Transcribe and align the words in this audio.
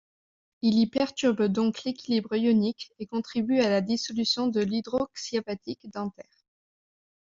Il 0.63 0.79
y 0.79 0.87
perturbe 0.87 1.43
donc 1.43 1.83
l'équilibre 1.83 2.35
ionique 2.35 2.91
et 2.97 3.05
contribue 3.05 3.59
à 3.59 3.69
la 3.69 3.81
dissolution 3.81 4.47
de 4.47 4.59
l'hydroxyapatite 4.59 5.91
dentaire. 5.93 6.43